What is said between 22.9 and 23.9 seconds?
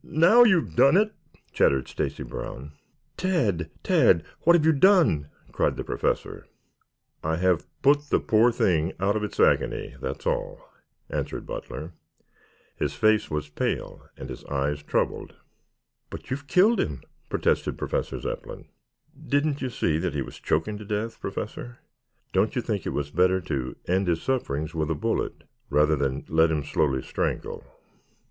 better to